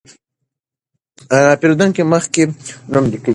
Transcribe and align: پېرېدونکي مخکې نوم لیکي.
پېرېدونکي 1.59 2.01
مخکې 2.13 2.43
نوم 2.91 3.05
لیکي. 3.11 3.29